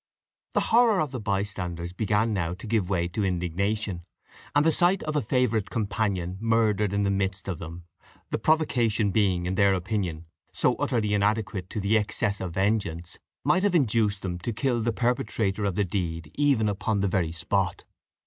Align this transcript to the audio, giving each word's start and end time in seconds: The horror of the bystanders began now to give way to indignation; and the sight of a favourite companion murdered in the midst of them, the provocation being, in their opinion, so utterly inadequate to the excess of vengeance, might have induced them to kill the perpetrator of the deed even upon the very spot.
The 0.53 0.61
horror 0.73 0.99
of 0.99 1.11
the 1.11 1.19
bystanders 1.19 1.93
began 1.93 2.33
now 2.33 2.55
to 2.55 2.65
give 2.65 2.89
way 2.89 3.07
to 3.09 3.23
indignation; 3.23 4.01
and 4.55 4.65
the 4.65 4.71
sight 4.71 5.03
of 5.03 5.15
a 5.15 5.21
favourite 5.21 5.69
companion 5.69 6.37
murdered 6.41 6.91
in 6.91 7.03
the 7.03 7.11
midst 7.11 7.47
of 7.47 7.59
them, 7.59 7.83
the 8.31 8.39
provocation 8.39 9.11
being, 9.11 9.45
in 9.45 9.53
their 9.53 9.75
opinion, 9.75 10.25
so 10.53 10.73
utterly 10.77 11.13
inadequate 11.13 11.69
to 11.69 11.79
the 11.79 11.99
excess 11.99 12.41
of 12.41 12.55
vengeance, 12.55 13.19
might 13.43 13.61
have 13.61 13.75
induced 13.75 14.23
them 14.23 14.39
to 14.39 14.51
kill 14.51 14.81
the 14.81 14.91
perpetrator 14.91 15.65
of 15.65 15.75
the 15.75 15.85
deed 15.85 16.31
even 16.33 16.67
upon 16.67 17.01
the 17.01 17.07
very 17.07 17.31
spot. 17.31 17.83